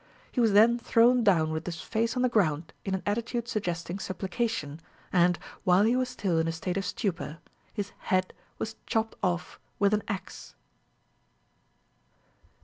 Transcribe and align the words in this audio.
He 0.31 0.41
was 0.41 0.53
then 0.53 0.79
thrown 0.79 1.23
down 1.23 1.51
with 1.51 1.67
his 1.67 1.79
face 1.79 2.15
on 2.15 2.23
the 2.23 2.27
ground 2.27 2.73
in 2.83 2.95
an 2.95 3.03
attitude 3.05 3.47
suggesting 3.47 3.99
supplication, 3.99 4.79
and, 5.13 5.37
while 5.63 5.83
he 5.83 5.95
was 5.95 6.09
still 6.09 6.39
in 6.39 6.47
a 6.47 6.51
state 6.51 6.75
of 6.75 6.85
stupor, 6.85 7.37
his 7.71 7.91
head 7.99 8.33
was 8.57 8.77
chopped 8.87 9.15
off 9.21 9.59
with 9.77 9.93
an 9.93 10.01
axe. 10.07 10.55